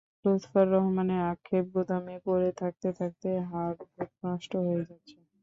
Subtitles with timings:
[0.23, 5.15] লুৎফর রহমানের আক্ষেপ, গুদামে পড়ে থাকতে থাকতে হার্ডবোর্ড নষ্ট হয়ে যাচ্ছে।